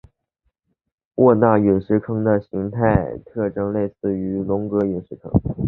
[1.17, 5.31] 沃纳陨石坑的形态特征类似于龙格陨石坑。